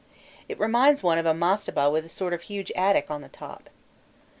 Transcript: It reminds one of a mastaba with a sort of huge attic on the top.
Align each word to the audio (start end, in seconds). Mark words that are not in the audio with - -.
It 0.49 0.59
reminds 0.59 1.03
one 1.03 1.19
of 1.19 1.27
a 1.27 1.33
mastaba 1.35 1.87
with 1.91 2.05
a 2.05 2.09
sort 2.09 2.33
of 2.33 2.41
huge 2.41 2.71
attic 2.71 3.11
on 3.11 3.21
the 3.21 3.29
top. 3.29 3.69